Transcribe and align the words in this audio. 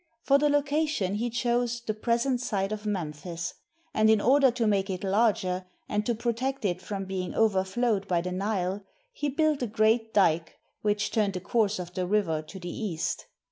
For 0.23 0.39
the 0.39 0.49
location 0.49 1.13
he 1.13 1.29
chose 1.29 1.79
the 1.79 1.93
present 1.93 2.41
site 2.41 2.71
of 2.71 2.87
Memphis, 2.87 3.53
and 3.93 4.09
in 4.09 4.19
order 4.19 4.49
to 4.49 4.65
make 4.65 4.89
it 4.89 5.03
larger, 5.03 5.63
and 5.87 6.03
to 6.07 6.15
protect 6.15 6.65
it 6.65 6.81
from 6.81 7.05
being 7.05 7.35
over 7.35 7.63
flowed 7.63 8.07
by 8.07 8.21
the 8.21 8.31
Nile, 8.31 8.83
he 9.13 9.29
built 9.29 9.61
a 9.61 9.67
great 9.67 10.11
dike 10.11 10.57
which 10.81 11.11
turned 11.11 11.33
the 11.33 11.39
course 11.39 11.77
of 11.77 11.93
the 11.93 12.07
river 12.07 12.41
to 12.41 12.59
the 12.59 12.75
east. 12.87 13.27